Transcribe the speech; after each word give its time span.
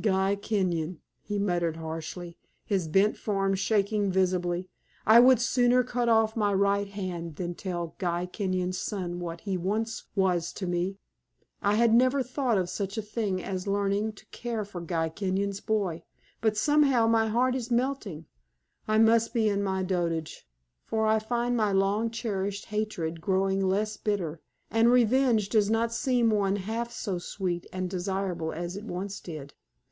"Guy 0.00 0.34
Kenyon," 0.34 0.98
he 1.22 1.38
muttered, 1.38 1.76
harshly, 1.76 2.36
his 2.64 2.88
bent 2.88 3.16
form 3.16 3.54
shaking 3.54 4.10
visibly; 4.10 4.68
"I 5.06 5.20
would 5.20 5.40
sooner 5.40 5.84
cut 5.84 6.08
off 6.08 6.34
my 6.36 6.52
right 6.52 6.88
hand 6.88 7.36
than 7.36 7.54
tell 7.54 7.94
Guy 7.98 8.26
Kenyon's 8.26 8.76
son 8.76 9.20
what 9.20 9.42
he 9.42 9.56
once 9.56 10.06
was 10.16 10.52
to 10.54 10.66
me. 10.66 10.98
I 11.62 11.74
had 11.76 11.94
never 11.94 12.24
thought 12.24 12.58
of 12.58 12.68
such 12.68 12.98
a 12.98 13.02
thing 13.02 13.40
as 13.40 13.68
learning 13.68 14.14
to 14.14 14.26
care 14.32 14.64
for 14.64 14.80
Guy 14.80 15.10
Kenyon's 15.10 15.60
boy. 15.60 16.02
But 16.40 16.56
somehow 16.56 17.06
my 17.06 17.28
heart 17.28 17.54
is 17.54 17.70
melting. 17.70 18.26
I 18.88 18.98
must 18.98 19.32
be 19.32 19.48
in 19.48 19.62
my 19.62 19.84
dotage, 19.84 20.44
for 20.82 21.06
I 21.06 21.20
find 21.20 21.56
my 21.56 21.70
long 21.70 22.10
cherished 22.10 22.64
hatred 22.66 23.20
growing 23.20 23.64
less 23.64 23.96
bitter, 23.96 24.40
and 24.72 24.90
revenge 24.90 25.50
does 25.50 25.70
not 25.70 25.92
seem 25.92 26.30
one 26.30 26.56
half 26.56 26.90
so 26.90 27.18
sweet 27.18 27.68
and 27.72 27.88
desirable 27.88 28.50
as 28.50 28.74
it 28.76 28.82
once 28.84 29.20
did. 29.20 29.54